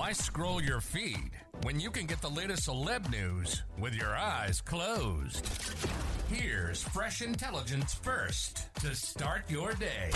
[0.00, 1.30] Why scroll your feed
[1.62, 5.46] when you can get the latest celeb news with your eyes closed?
[6.32, 10.10] Here's fresh intelligence first to start your day.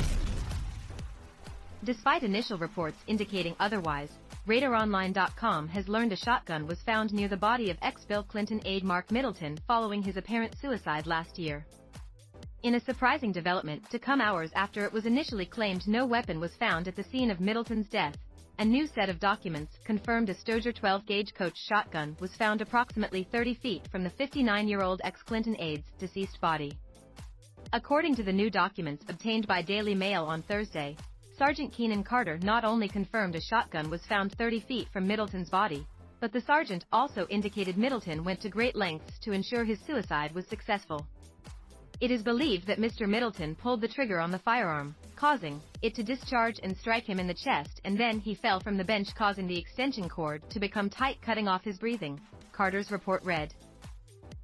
[1.85, 4.09] Despite initial reports indicating otherwise,
[4.49, 9.11] RadarOnline.com has learned a shotgun was found near the body of ex-Bill Clinton aide Mark
[9.11, 11.67] Middleton following his apparent suicide last year.
[12.63, 16.55] In a surprising development to come hours after it was initially claimed no weapon was
[16.55, 18.17] found at the scene of Middleton's death,
[18.59, 23.55] a new set of documents confirmed a Stoeger 12-gauge Coach shotgun was found approximately 30
[23.55, 26.73] feet from the 59-year-old ex-Clinton aide's deceased body.
[27.73, 30.97] According to the new documents obtained by Daily Mail on Thursday,
[31.37, 35.85] Sergeant Keenan Carter not only confirmed a shotgun was found 30 feet from Middleton's body,
[36.21, 40.47] but the sergeant also indicated Middleton went to great lengths to ensure his suicide was
[40.47, 41.05] successful.
[42.05, 43.09] It is believed that Mr.
[43.09, 47.27] Middleton pulled the trigger on the firearm, causing it to discharge and strike him in
[47.27, 50.91] the chest and then he fell from the bench causing the extension cord to become
[50.91, 52.21] tight cutting off his breathing,
[52.53, 53.55] Carter's report read.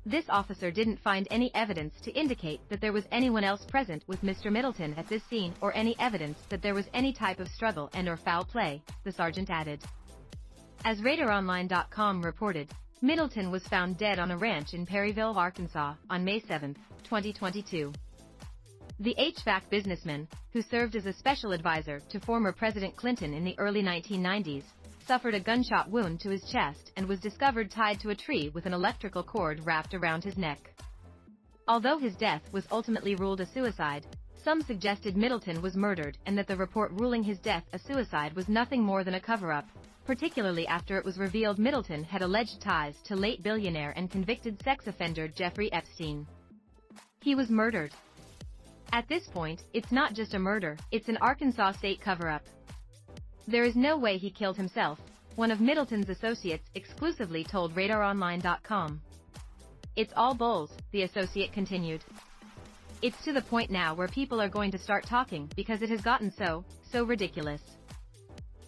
[0.06, 4.22] This officer didn't find any evidence to indicate that there was anyone else present with
[4.22, 4.50] Mr.
[4.50, 8.08] Middleton at this scene or any evidence that there was any type of struggle and
[8.08, 9.82] or foul play, the sergeant added.
[10.86, 12.70] As RadarOnline.com reported,
[13.02, 17.94] Middleton was found dead on a ranch in Perryville, Arkansas, on May 7, 2022.
[18.98, 23.58] The HVAC businessman, who served as a special advisor to former President Clinton in the
[23.58, 24.64] early 1990s,
[25.06, 28.66] suffered a gunshot wound to his chest and was discovered tied to a tree with
[28.66, 30.70] an electrical cord wrapped around his neck.
[31.68, 34.04] Although his death was ultimately ruled a suicide,
[34.44, 38.50] some suggested Middleton was murdered and that the report ruling his death a suicide was
[38.50, 39.66] nothing more than a cover-up,
[40.10, 44.88] particularly after it was revealed Middleton had alleged ties to late billionaire and convicted sex
[44.88, 46.26] offender Jeffrey Epstein.
[47.20, 47.92] He was murdered.
[48.92, 52.42] At this point, it's not just a murder, it's an Arkansas state cover-up.
[53.46, 54.98] There is no way he killed himself,
[55.36, 59.00] one of Middleton's associates exclusively told RadarOnline.com.
[59.94, 62.02] It's all bulls, the associate continued.
[63.00, 66.00] It's to the point now where people are going to start talking because it has
[66.00, 67.62] gotten so, so ridiculous.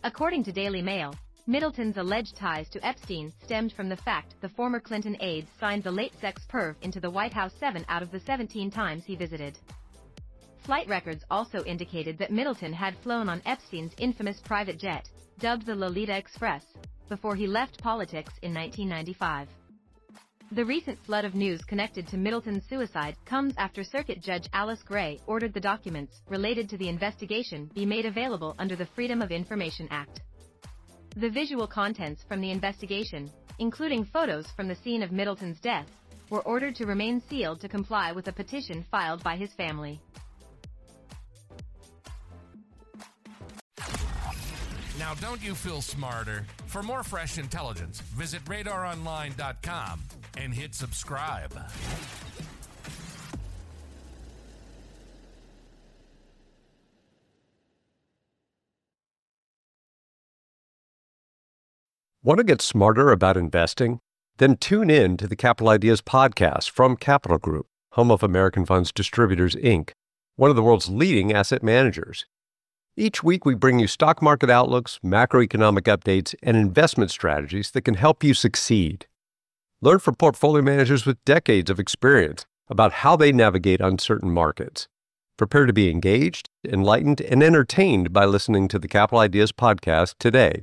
[0.04, 1.14] According to Daily Mail,
[1.44, 5.91] Middleton's alleged ties to Epstein stemmed from the fact the former Clinton aide signed the
[5.91, 9.58] late sex perv into the White House seven out of the 17 times he visited.
[10.58, 15.10] Flight records also indicated that Middleton had flown on Epstein's infamous private jet,
[15.41, 16.64] dubbed the Lolita Express,
[17.08, 19.48] before he left politics in 1995.
[20.53, 25.19] The recent flood of news connected to Middleton's suicide comes after Circuit Judge Alice Gray
[25.26, 29.88] ordered the documents related to the investigation be made available under the Freedom of Information
[29.91, 30.20] Act.
[31.16, 35.86] The visual contents from the investigation, including photos from the scene of Middleton's death,
[36.30, 40.00] were ordered to remain sealed to comply with a petition filed by his family.
[44.98, 46.46] Now, don't you feel smarter?
[46.66, 50.00] For more fresh intelligence, visit radaronline.com
[50.38, 51.52] and hit subscribe.
[62.24, 63.98] Want to get smarter about investing?
[64.39, 68.92] Then tune in to the Capital Ideas podcast from Capital Group, home of American Funds
[68.92, 69.91] Distributors, Inc.,
[70.36, 72.24] one of the world's leading asset managers.
[72.97, 77.95] Each week, we bring you stock market outlooks, macroeconomic updates, and investment strategies that can
[77.95, 79.07] help you succeed.
[79.80, 84.86] Learn from portfolio managers with decades of experience about how they navigate uncertain markets.
[85.36, 90.63] Prepare to be engaged, enlightened, and entertained by listening to the Capital Ideas podcast today.